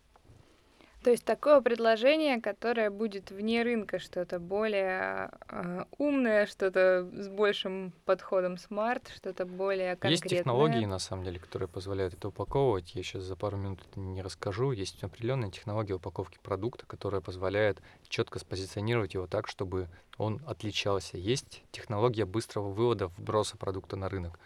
[1.04, 7.94] То есть такое предложение, которое будет вне рынка, что-то более э, умное, что-то с большим
[8.04, 10.12] подходом смарт, что-то более конкретное.
[10.12, 12.96] Есть технологии, на самом деле, которые позволяют это упаковывать.
[12.96, 14.74] Я сейчас за пару минут это не расскажу.
[14.74, 21.18] Есть определенная технология упаковки продукта, которая позволяет четко спозиционировать его так, чтобы он отличался.
[21.18, 24.38] Есть технология быстрого вывода вброса продукта на рынок.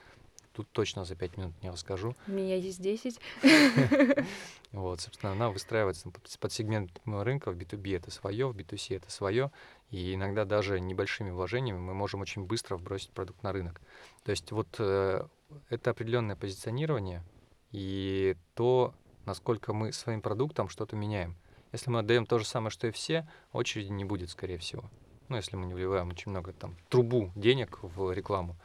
[0.54, 2.16] Тут точно за пять минут не расскажу.
[2.28, 3.20] У меня есть 10.
[4.72, 9.52] Вот, собственно, она выстраивается под сегмент рынка в B2B это свое, в B2C это свое,
[9.92, 13.80] и иногда даже небольшими вложениями мы можем очень быстро вбросить продукт на рынок.
[14.24, 15.28] То есть вот э,
[15.70, 17.24] это определенное позиционирование
[17.72, 21.36] и то, насколько мы своим продуктом что-то меняем.
[21.72, 24.89] Если мы отдаем то же самое, что и все, очереди не будет, скорее всего.
[25.30, 28.56] Ну, если мы не вливаем очень много там трубу денег в рекламу.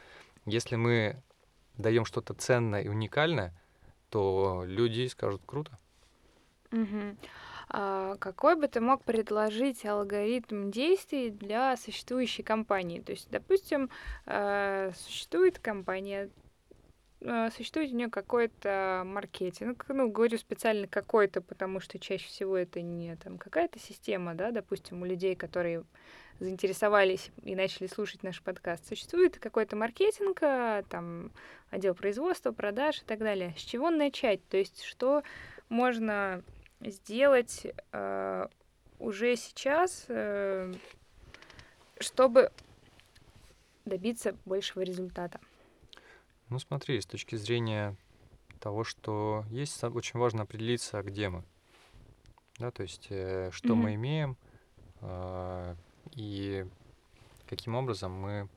[0.47, 1.23] Если мы
[1.79, 3.55] даем что-то ценное и уникальное,
[4.11, 5.79] то люди скажут круто.
[6.73, 7.17] Угу.
[7.71, 13.01] А какой бы ты мог предложить алгоритм действий для существующей компании?
[13.01, 13.91] То есть, допустим,
[14.27, 16.31] э, существует компания,
[17.21, 22.81] э, существует у нее какой-то маркетинг, ну, говорю специально какой-то, потому что чаще всего это
[22.81, 25.85] не там какая-то система, да, допустим, у людей, которые
[26.41, 31.31] заинтересовались и начали слушать наш подкаст, существует какой-то маркетинг, а, там,
[31.71, 33.55] отдел производства, продаж и так далее.
[33.57, 34.41] С чего начать?
[34.49, 35.23] То есть, что
[35.69, 36.43] можно
[36.81, 38.47] сделать э,
[38.99, 40.73] уже сейчас, э,
[41.99, 42.53] чтобы
[43.85, 45.41] добиться большего результата?
[46.49, 47.97] Ну, смотри, с точки зрения
[48.61, 51.45] того, что есть, очень важно определиться, где мы.
[52.59, 53.75] Да, то есть, э, что mm-hmm.
[53.75, 54.37] мы имеем,
[55.01, 55.75] э,
[56.15, 56.67] и
[57.49, 58.49] каким образом мы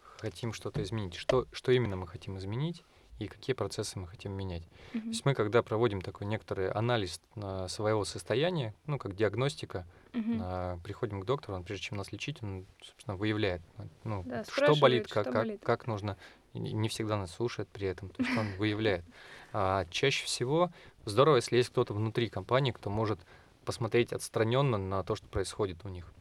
[0.00, 1.14] хотим что-то изменить.
[1.14, 2.84] Что, что именно мы хотим изменить
[3.18, 4.62] и какие процессы мы хотим менять.
[4.62, 5.00] Mm-hmm.
[5.00, 10.82] То есть мы, когда проводим такой некоторый анализ на своего состояния, ну, как диагностика, mm-hmm.
[10.82, 13.62] приходим к доктору, он, прежде чем нас лечить, он, собственно, выявляет,
[14.04, 15.60] ну, да, что болит, как, что как, болит.
[15.62, 16.18] как нужно.
[16.52, 19.04] не всегда нас слушает при этом, то есть он выявляет.
[19.52, 20.70] А чаще всего
[21.06, 23.18] здорово, если есть кто-то внутри компании, кто может
[23.64, 26.12] посмотреть отстраненно на то, что происходит у них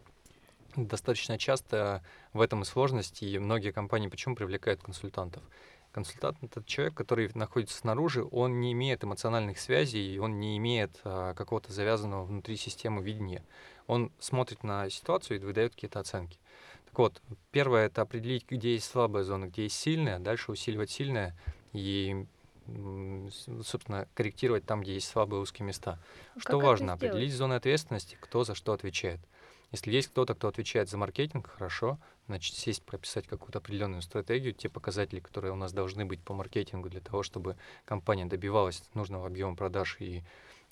[0.75, 5.43] достаточно часто в этом и сложность, и многие компании почему привлекают консультантов?
[5.91, 11.33] Консультант— это человек, который находится снаружи, он не имеет эмоциональных связей, он не имеет а,
[11.33, 13.45] какого-то завязанного внутри системы видения.
[13.87, 16.37] Он смотрит на ситуацию и выдает какие-то оценки.
[16.85, 21.37] Так вот, первое— это определить, где есть слабая зона, где есть сильная, дальше усиливать сильное
[21.71, 22.25] и
[22.67, 25.99] собственно, корректировать там, где есть слабые узкие места.
[26.35, 26.93] А что важно?
[26.93, 29.19] Определить зоны ответственности, кто за что отвечает.
[29.75, 34.69] Если есть кто-то, кто отвечает за маркетинг, хорошо, значит, сесть, прописать какую-то определенную стратегию, те
[34.69, 39.57] показатели, которые у нас должны быть по маркетингу для того, чтобы компания добивалась нужного объема
[39.57, 40.23] продаж и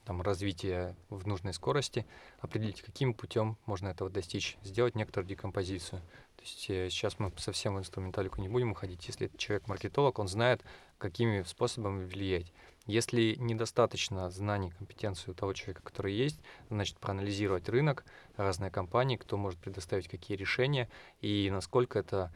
[0.06, 2.06] там, развития в нужной скорости,
[2.40, 6.00] определить, каким путем можно этого достичь, сделать некоторую декомпозицию.
[6.38, 9.06] То есть э, сейчас мы совсем в инструменталику не будем уходить.
[9.06, 10.64] Если человек маркетолог, он знает,
[10.98, 12.54] какими способами влиять.
[12.86, 18.04] Если недостаточно знаний, компетенции у того человека, который есть, значит, проанализировать рынок,
[18.36, 20.90] разные компании, кто может предоставить какие решения
[21.22, 22.34] и насколько это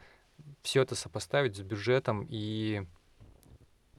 [0.62, 2.86] все это сопоставить с бюджетом и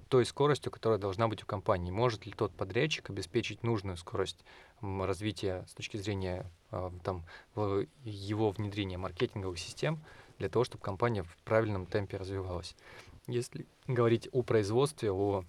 [0.08, 1.92] той скоростью, которая должна быть у компании.
[1.92, 4.44] Может ли тот подрядчик обеспечить нужную скорость
[4.82, 7.26] развития с точки зрения а, там,
[8.04, 10.04] его внедрения маркетинговых систем
[10.40, 12.76] для того, чтобы компания в правильном темпе развивалась.
[13.28, 15.46] Если говорить о производстве, о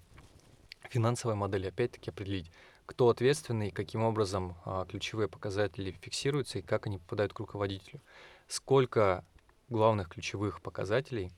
[0.89, 2.51] финансовой модели, опять-таки определить,
[2.85, 8.01] кто ответственный, каким образом а, ключевые показатели фиксируются и как они попадают к руководителю.
[8.47, 9.23] Сколько
[9.69, 11.31] главных ключевых показателей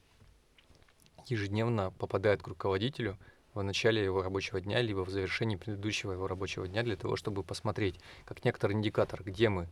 [1.27, 3.17] ежедневно попадает к руководителю
[3.53, 7.43] в начале его рабочего дня, либо в завершении предыдущего его рабочего дня, для того, чтобы
[7.43, 9.67] посмотреть, как некоторый индикатор, где мы.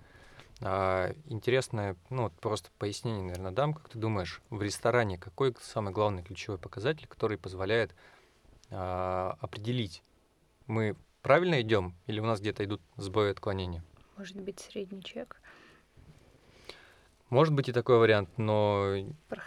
[0.62, 3.74] А, интересное, ну, вот просто пояснение, наверное, дам.
[3.74, 7.96] Как ты думаешь, в ресторане какой самый главный ключевой показатель, который позволяет
[8.72, 10.04] а, определить,
[10.68, 13.84] мы правильно идем или у нас где-то идут сбои отклонения?
[14.18, 15.42] Может быть, средний чек.
[17.30, 18.94] Может быть и такой вариант, но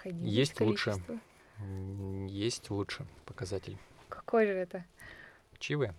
[0.05, 0.95] есть лучше.
[2.29, 3.79] Есть лучше показатель.
[4.09, 4.85] Какой же это?
[5.59, 5.95] Чивы.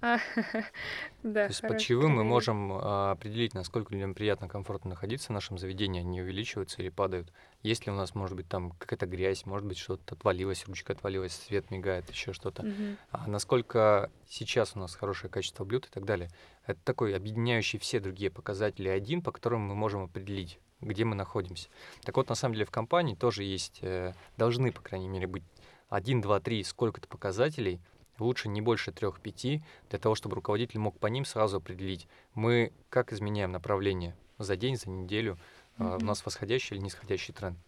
[0.00, 0.18] А,
[1.22, 5.30] да, То есть под чаевым мы можем а, определить, насколько людям приятно, комфортно находиться в
[5.30, 7.32] нашем заведении, они увеличиваются или падают.
[7.64, 11.32] Есть ли у нас, может быть, там какая-то грязь, может быть, что-то отвалилось, ручка отвалилась,
[11.32, 12.62] свет мигает, еще что-то.
[12.62, 12.98] Мгм.
[13.10, 16.28] А насколько сейчас у нас хорошее качество блюд и так далее.
[16.66, 21.70] Это такой объединяющий все другие показатели один, по которому мы можем определить, где мы находимся.
[22.02, 25.44] Так вот, на самом деле в компании тоже есть, э, должны, по крайней мере, быть
[25.88, 27.80] один, два, три, сколько-то показателей,
[28.18, 33.14] лучше не больше трех-пяти, для того, чтобы руководитель мог по ним сразу определить, мы как
[33.14, 35.38] изменяем направление за день, за неделю,
[35.78, 36.02] mm-hmm.
[36.02, 37.58] у нас восходящий или нисходящий тренд.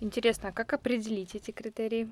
[0.00, 2.08] Интересно, а как определить эти критерии?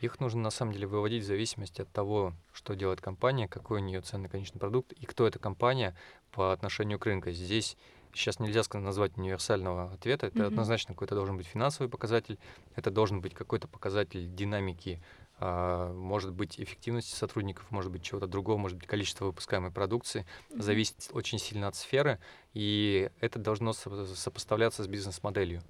[0.00, 3.84] Их нужно на самом деле выводить в зависимости от того, что делает компания, какой у
[3.84, 5.96] нее ценный конечный продукт и кто эта компания
[6.30, 7.30] по отношению к рынку.
[7.30, 7.76] Здесь
[8.12, 10.26] сейчас нельзя назвать универсального ответа.
[10.26, 10.46] Это mm-hmm.
[10.46, 12.38] однозначно какой-то должен быть финансовый показатель,
[12.76, 15.00] это должен быть какой-то показатель динамики
[15.40, 20.24] может быть эффективности сотрудников, может быть чего-то другого, может быть количество выпускаемой продукции.
[20.50, 20.62] Mm-hmm.
[20.62, 22.20] Зависит очень сильно от сферы,
[22.52, 25.62] и это должно сопоставляться с бизнес-моделью.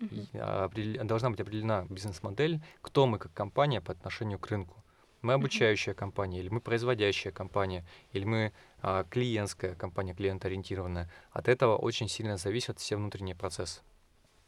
[0.00, 1.04] Mm-hmm.
[1.04, 4.82] Должна быть определена бизнес-модель, кто мы как компания по отношению к рынку.
[5.22, 11.10] Мы обучающая компания, или мы производящая компания, или мы а, клиентская компания, клиентоориентированная.
[11.30, 13.80] От этого очень сильно зависят все внутренние процессы.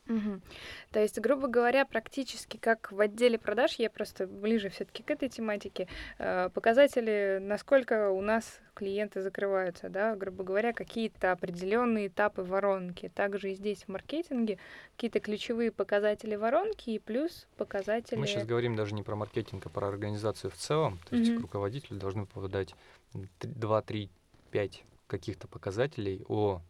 [0.06, 0.40] Мгм.
[0.92, 5.28] То есть, грубо говоря, практически как в отделе продаж, я просто ближе все-таки к этой
[5.28, 5.88] тематике,
[6.18, 13.10] э, показатели, насколько у нас клиенты закрываются, да, грубо говоря, какие-то определенные этапы воронки.
[13.14, 14.58] Также и здесь в маркетинге
[14.94, 18.18] какие-то ключевые показатели воронки и плюс показатели...
[18.18, 20.98] Мы сейчас говорим даже не про маркетинг, а про организацию в целом.
[21.08, 21.42] То есть Мгм.
[21.42, 22.74] руководители должны попадать
[23.40, 24.10] 2, 3,
[24.50, 26.60] 5 каких-то показателей о,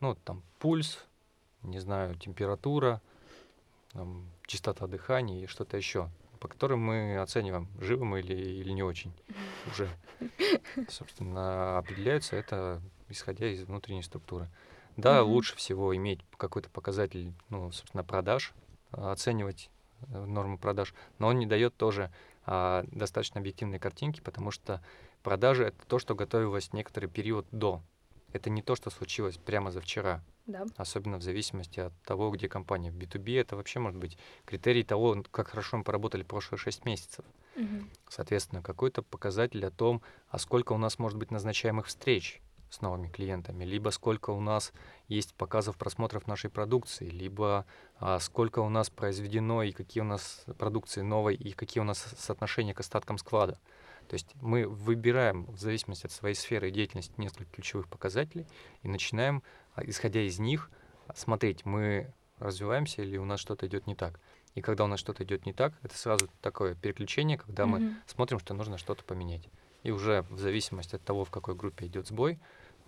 [0.00, 1.04] ну, там, пульс,
[1.62, 3.00] не знаю, температура,
[3.92, 8.82] там, частота дыхания и что-то еще, по которым мы оцениваем, живы мы или, или не
[8.82, 9.12] очень
[9.70, 9.88] уже.
[10.88, 14.48] Собственно, определяется это исходя из внутренней структуры.
[14.96, 15.32] Да, Мгм.
[15.32, 18.52] лучше всего иметь какой-то показатель, ну, собственно, продаж,
[18.90, 19.70] оценивать
[20.12, 22.10] э, нормы продаж, но он не дает тоже
[22.46, 24.82] а, достаточно объективной картинки, потому что
[25.22, 27.82] продажи это то, что готовилось некоторый период до.
[28.32, 30.64] Это не то, что случилось прямо за вчера Да.
[30.76, 32.90] особенно в зависимости от того, где компания.
[32.90, 37.24] В B2B это вообще может быть критерий того, как хорошо мы поработали прошлые 6 месяцев.
[37.56, 37.90] Мгм.
[38.08, 43.08] Соответственно, какой-то показатель о том, а сколько у нас может быть назначаемых встреч с новыми
[43.08, 44.72] клиентами, либо сколько у нас
[45.08, 47.66] есть показов просмотров нашей продукции, либо
[47.98, 51.98] а, сколько у нас произведено и какие у нас продукции новой и какие у нас
[52.16, 53.58] соотношения к остаткам склада.
[54.08, 58.46] То есть мы выбираем в зависимости от своей сферы деятельности несколько ключевых показателей
[58.82, 59.42] и начинаем,
[59.74, 60.70] а, исходя из них,
[61.14, 64.20] смотреть, мы развиваемся или у нас что-то идет не так.
[64.54, 67.96] И когда у нас что-то идет не так, это сразу такое переключение, когда мы Мгм.
[68.06, 69.48] смотрим, что нужно что-то поменять.
[69.82, 72.38] И уже в зависимости от того, в какой группе идет сбой,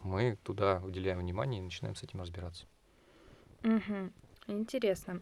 [0.03, 2.67] мы туда уделяем внимание и начинаем с этим разбираться.
[3.63, 4.13] Мгм.
[4.49, 5.21] Интересно.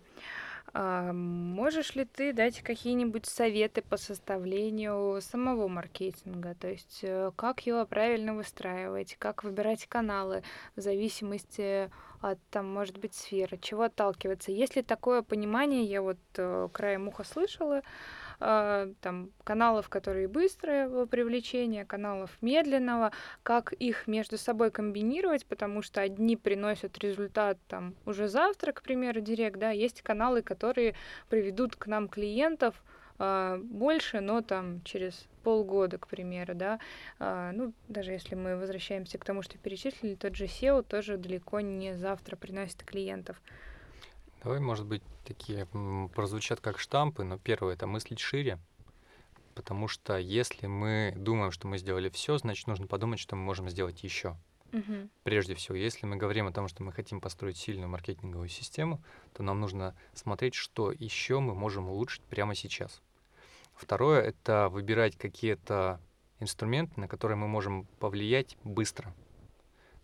[0.72, 6.54] А, можешь ли ты дать какие-нибудь советы по составлению самого маркетинга?
[6.54, 10.42] То есть, э, как его правильно выстраивать, как выбирать каналы
[10.76, 11.90] в зависимости
[12.20, 14.52] от, там, может быть, сферы, чего отталкиваться?
[14.52, 17.82] Есть ли такое понимание, я вот э, краем уха слышала,
[18.40, 26.36] там, каналов, которые быстрое привлечение, каналов медленного, как их между собой комбинировать, потому что одни
[26.36, 30.94] приносят результат там уже завтра, к примеру, директ, да, есть каналы, которые
[31.28, 32.82] приведут к нам клиентов
[33.18, 36.78] а, больше, но там через полгода, к примеру, да,
[37.18, 41.60] А, ну, даже если мы возвращаемся к тому, что перечислили, тот же SEO тоже далеко
[41.60, 43.40] не завтра приносит клиентов.
[44.42, 45.66] Давай, может быть, такие
[46.14, 48.58] прозвучат как штампы, но первое это мыслить шире,
[49.54, 53.68] потому что если мы думаем, что мы сделали все, значит нужно подумать, что мы можем
[53.68, 54.36] сделать еще.
[54.72, 55.10] Мгм.
[55.24, 59.02] Прежде всего, если мы говорим о том, что мы хотим построить сильную маркетинговую систему,
[59.34, 63.02] то нам нужно смотреть, что еще мы можем улучшить прямо сейчас.
[63.74, 66.00] Второе— это выбирать какие-то
[66.38, 69.12] инструменты, на которые мы можем повлиять быстро.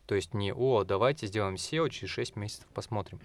[0.06, 3.20] То есть не «О, давайте сделаем SEO, через 6 месяцев посмотрим».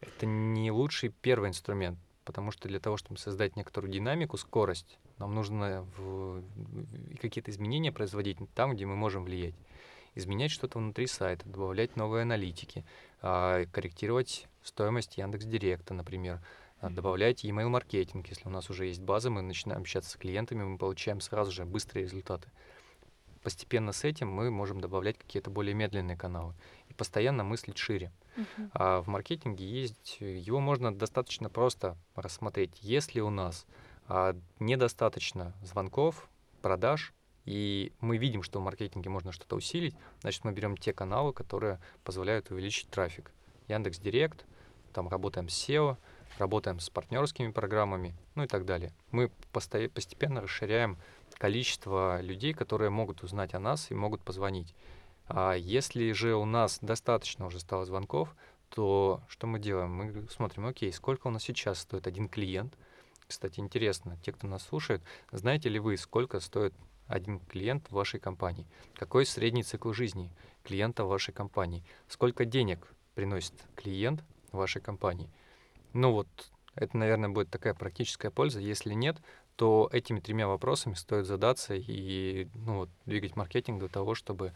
[0.00, 5.34] Это не лучший первый инструмент, потому что для того, чтобы создать некоторую динамику, скорость, нам
[5.34, 6.42] нужно в-
[7.20, 9.54] какие-то изменения производить там, где мы можем влиять.
[10.14, 12.84] Изменять что-то внутри сайта, добавлять новые аналитики,
[13.22, 16.40] а, корректировать стоимость Яндекс Директа, например,
[16.80, 18.26] а, добавлять email маркетинг.
[18.28, 21.64] Если у нас уже есть база, мы начинаем общаться с клиентами, мы получаем сразу же
[21.64, 22.48] быстрые результаты.
[23.42, 26.54] Постепенно с этим мы можем добавлять какие-то более медленные каналы
[26.88, 28.10] и постоянно мыслить шире.
[28.40, 28.70] Мгм.
[28.74, 32.78] А в маркетинге есть, его можно достаточно просто рассмотреть.
[32.80, 33.66] Если у нас
[34.08, 36.28] а, недостаточно звонков,
[36.62, 37.12] продаж,
[37.44, 41.80] и мы видим, что в маркетинге можно что-то усилить, значит, мы берем те каналы, которые
[42.04, 43.32] позволяют увеличить трафик.
[43.68, 44.44] Яндекс Директ,
[44.92, 45.96] там работаем с SEO,
[46.38, 48.92] работаем с партнерскими программами, ну и так далее.
[49.10, 50.98] Мы постепенно расширяем
[51.38, 54.74] количество людей, которые могут узнать о нас и могут позвонить.
[55.32, 58.34] А если же у нас достаточно уже стало звонков,
[58.68, 59.92] то что мы делаем?
[59.92, 62.76] Мы смотрим, окей, сколько у нас сейчас стоит один клиент.
[63.28, 66.74] Кстати, интересно, те, кто нас слушает, знаете ли вы, сколько стоит
[67.06, 68.66] один клиент в вашей компании?
[68.96, 70.32] Какой средний цикл жизни
[70.64, 71.84] клиента в вашей компании?
[72.08, 75.30] Сколько денег приносит клиент вашей компании?
[75.92, 76.28] Ну вот,
[76.74, 78.58] это, наверное, будет такая практическая польза.
[78.58, 79.18] Если нет,
[79.54, 84.52] то этими тремя вопросами стоит задаться и ну, вот, двигать маркетинг до того, чтобы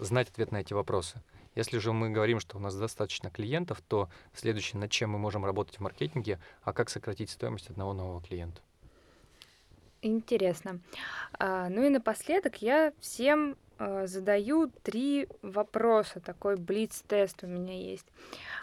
[0.00, 1.22] знать ответ на эти вопросы.
[1.54, 5.44] Если же мы говорим, что у нас достаточно клиентов, то следующее, над чем мы можем
[5.44, 8.60] работать в маркетинге, а как сократить стоимость одного нового клиента.
[10.02, 10.80] Интересно.
[11.38, 16.20] А, ну и напоследок я всем а, задаю три вопроса.
[16.20, 18.06] Такой блиц-тест у меня есть.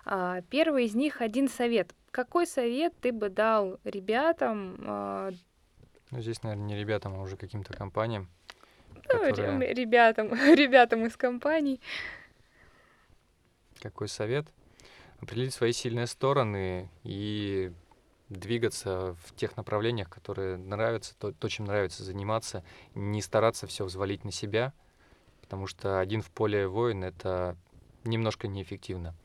[0.05, 1.93] А, первый из них один совет.
[2.11, 5.31] Какой совет ты бы дал ребятам, а,
[6.09, 8.29] Ну, здесь, наверное, не ребятам, а уже каким-то компаниям,
[9.05, 11.79] ну, ребятам, ребятам из компаний?
[13.81, 14.47] Какой совет?
[15.19, 17.71] определить свои сильные стороны и
[18.29, 24.25] двигаться в тех направлениях, которые нравятся, то, то чем нравится заниматься, не стараться все взвалить
[24.25, 24.73] на себя,
[25.41, 27.57] потому что один в поле воин— это
[28.03, 29.15] немножко неэффективно.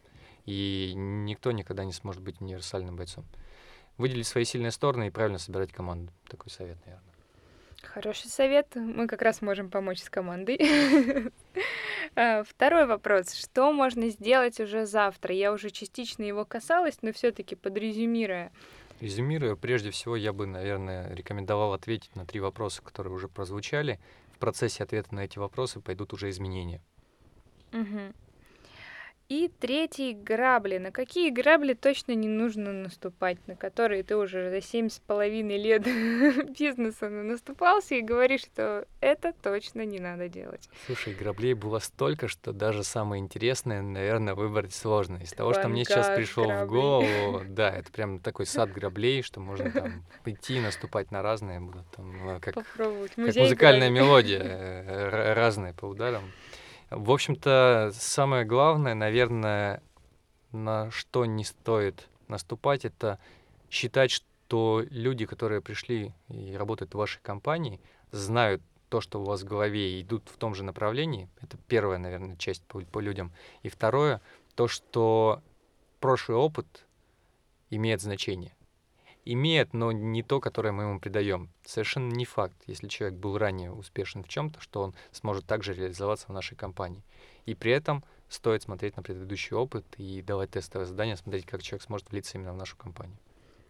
[0.44, 3.24] И никто никогда не сможет быть универсальным бойцом.
[3.98, 6.12] Выделить свои сильные стороны и правильно собирать команду.
[6.28, 7.11] Такой совет, наверное.
[7.82, 8.74] Хороший совет.
[8.74, 10.58] Мы как раз можем помочь с командой.
[12.14, 13.32] А, второй вопрос.
[13.32, 15.34] Что можно сделать уже завтра?
[15.34, 18.52] Я уже частично его касалась, но все-таки подрезюмируя.
[19.00, 23.98] Резюмируя, прежде всего, я бы, наверное, рекомендовал ответить на три вопроса, которые уже прозвучали.
[24.34, 26.82] В процессе ответа на эти вопросы пойдут уже изменения.
[27.72, 28.12] Угу.
[29.32, 30.76] И третий— грабли.
[30.76, 35.56] На какие грабли точно не нужно наступать, на которые ты уже за семь с половиной
[35.56, 35.84] лет
[36.58, 40.68] бизнеса наступался и говоришь, что это точно не надо делать.
[40.84, 45.16] Слушай, граблей было столько, что даже самое интересное, наверное, выбрать сложно.
[45.16, 49.40] Из того, что мне сейчас пришло в голову, да, это прям такой сад граблей, что
[49.40, 55.72] можно там идти, наступать на разные, будут там э, как, как музыкальная мелодия, э, разные
[55.72, 56.24] по ударам.
[56.94, 59.82] В общем-то, самое главное, наверное,
[60.52, 63.18] на что не стоит наступать, это
[63.70, 67.80] считать, что люди, которые пришли и работают в вашей компании,
[68.10, 71.30] знают то, что у вас в голове, и идут в том же направлении.
[71.40, 73.32] Это первая, наверное, часть по, по людям.
[73.62, 74.20] И второе,
[74.54, 75.40] то, что
[75.98, 76.84] прошлый опыт
[77.70, 78.54] имеет значение
[79.24, 81.50] имеет, но не то, которое мы ему придаем.
[81.64, 86.26] Совершенно не факт, если человек был ранее успешен в чем-то, что он сможет также реализоваться
[86.28, 87.02] в нашей компании.
[87.46, 91.82] И при этом стоит смотреть на предыдущий опыт и давать тестовое задание, смотреть, как человек
[91.82, 93.16] сможет влиться именно в нашу компанию.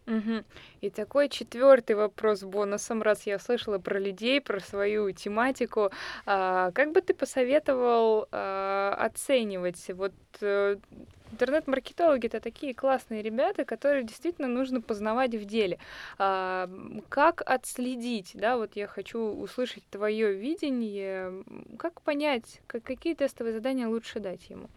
[0.07, 0.45] Угу.
[0.81, 5.91] И такой четвертый вопрос бонусом, раз я слышала про людей, про свою тематику,
[6.27, 10.77] а, как бы ты посоветовал а, оценивать вот э,
[11.31, 15.79] интернет-маркетологи это такие классные ребята, которые действительно нужно познавать в деле.
[16.19, 16.69] А,
[17.09, 21.45] как отследить, да, вот я хочу услышать твое видение,
[21.79, 24.69] как понять, как, какие тестовые задания лучше дать ему?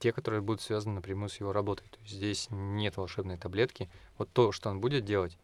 [0.00, 1.86] Те, которые будут связаны напрямую с его работой.
[1.90, 3.88] То есть здесь нет волшебной таблетки.
[4.18, 5.38] Вот то, что он будет делать,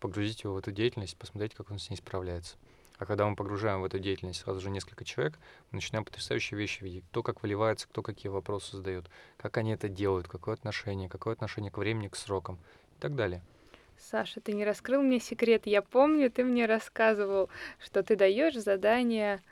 [0.00, 2.56] погрузить его в эту деятельность, посмотреть, как он с ней справляется.
[2.98, 5.38] А когда мы погружаем в эту деятельность сразу же несколько человек,
[5.70, 7.04] мы начинаем потрясающие вещи видеть.
[7.10, 9.04] Кто как выливается, кто какие вопросы задает,
[9.36, 12.58] как они это делают, какое отношение, какое отношение к времени, к срокам
[12.96, 13.42] и так далее.
[13.98, 15.66] Саша, ты не раскрыл мне секрет.
[15.66, 19.42] Я помню, ты мне рассказывал, что ты даешь задание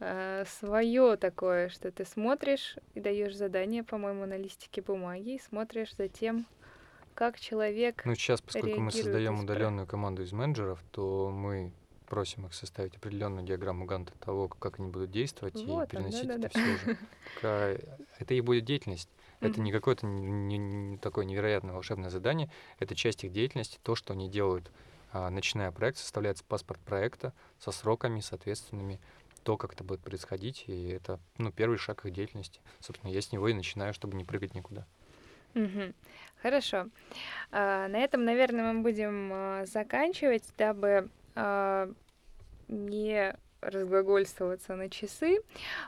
[0.00, 5.94] э, свое такое, что ты смотришь и даешь задание, по-моему, на листике бумаги, и смотришь
[5.96, 6.46] за тем,
[7.14, 8.02] как человек.
[8.04, 11.72] Ну, сейчас, поскольку мы создаем удаленную команду из менеджеров, то мы
[12.06, 16.28] просим их составить определенную диаграмму Ганта того, как они будут действовать вот и переносить он,
[16.28, 17.80] да, это да, все уже.
[18.18, 19.08] Это и будет деятельность.
[19.40, 24.12] Это не какое-то не, не такое невероятное волшебное задание, это часть их деятельности, то, что
[24.12, 24.70] они делают.
[25.12, 29.00] А, начиная проект, составляется паспорт проекта со сроками соответственными,
[29.44, 32.60] то, как это будет происходить, и это ну, первый шаг их деятельности.
[32.80, 34.86] Собственно, я с него и начинаю, чтобы не прыгать никуда.
[35.54, 35.92] Угу.
[36.42, 36.88] Хорошо.
[37.52, 41.90] А, на этом, наверное, мы будем а, заканчивать, дабы а,
[42.68, 45.38] не разглагольствоваться на часы,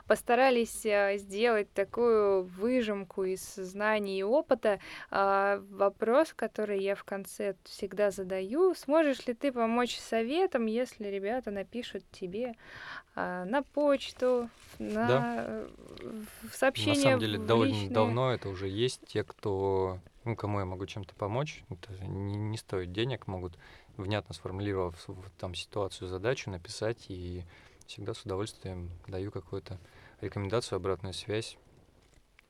[0.07, 4.79] постарались э, сделать такую выжимку из знаний и опыта.
[5.11, 11.51] А, вопрос, который я в конце всегда задаю, сможешь ли ты помочь советом, если ребята
[11.51, 15.67] напишут тебе а, на почту, на да.
[16.51, 19.01] в сообщение На самом деле, довольно давно это уже есть.
[19.07, 23.57] Те, кто, ну, кому я могу чем-то помочь, это не, не стоит денег, могут
[23.97, 24.95] внятно сформулировав
[25.39, 27.43] там ситуацию, задачу, написать, и
[27.87, 29.79] всегда с удовольствием даю какую-то
[30.21, 31.57] рекомендацию, обратную связь,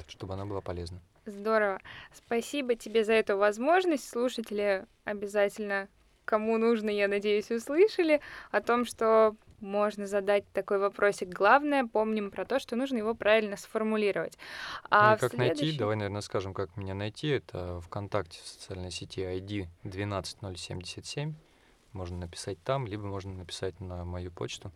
[0.07, 1.01] чтобы она была полезна.
[1.25, 1.79] Здорово.
[2.13, 4.07] Спасибо тебе за эту возможность.
[4.07, 5.87] Слушатели обязательно,
[6.25, 11.29] кому нужно, я надеюсь, услышали о том, что можно задать такой вопросик.
[11.29, 14.37] Главное, помним про то, что нужно его правильно сформулировать.
[14.89, 15.65] А ну и как следующем...
[15.65, 15.77] найти?
[15.77, 17.29] Давай, наверное, скажем, как меня найти.
[17.29, 21.33] Это ВКонтакте в социальной сети ID 12077.
[21.93, 24.71] Можно написать там, либо можно написать на мою почту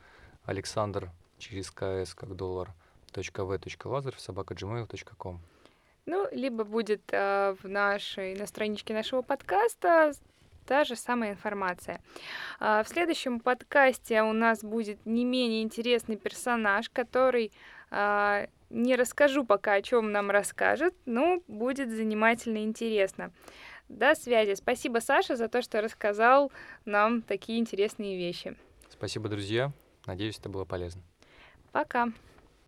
[0.45, 2.73] Александр через КС как доллар
[3.13, 5.39] .v.lazarев собака gmail.com.
[6.07, 10.13] Ну, либо будет э, в нашей, на страничке нашего подкаста
[10.65, 12.01] та же самая информация.
[12.59, 17.51] А, в следующем подкасте у нас будет не менее интересный персонаж, который
[17.89, 23.31] а, не расскажу пока, о чем нам расскажет, но будет занимательно и интересно.
[23.89, 24.55] До связи.
[24.55, 26.51] Спасибо, Саша, за то, что рассказал
[26.85, 28.55] нам такие интересные вещи.
[28.89, 29.71] Спасибо, друзья.
[30.05, 31.01] Надеюсь, это было полезно.
[31.71, 32.07] Пока.